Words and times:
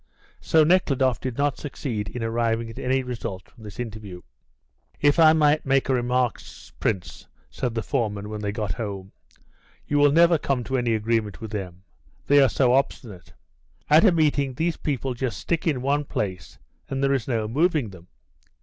So 0.39 0.63
Nekhludoff 0.63 1.19
did 1.19 1.37
not 1.37 1.59
succeed 1.59 2.07
in 2.07 2.23
arriving 2.23 2.71
at 2.71 2.79
any 2.79 3.03
result 3.03 3.43
from 3.51 3.63
this 3.63 3.79
interview. 3.79 4.23
"If 4.99 5.19
I 5.19 5.33
might 5.33 5.63
make 5.63 5.89
a 5.89 5.93
remark, 5.93 6.41
Prince," 6.79 7.27
said 7.51 7.75
the 7.75 7.83
foreman, 7.83 8.27
when 8.27 8.41
they 8.41 8.51
got 8.51 8.71
home, 8.73 9.11
"you 9.85 9.99
will 9.99 10.11
never 10.11 10.39
come 10.39 10.63
to 10.63 10.77
any 10.79 10.95
agreement 10.95 11.39
with 11.39 11.51
them; 11.51 11.83
they 12.25 12.41
are 12.41 12.49
so 12.49 12.73
obstinate. 12.73 13.33
At 13.91 14.03
a 14.03 14.11
meeting 14.11 14.55
these 14.55 14.75
people 14.75 15.13
just 15.13 15.37
stick 15.37 15.67
in 15.67 15.83
one 15.83 16.05
place, 16.05 16.57
and 16.89 17.03
there 17.03 17.13
is 17.13 17.27
no 17.27 17.47
moving 17.47 17.89
them. 17.91 18.07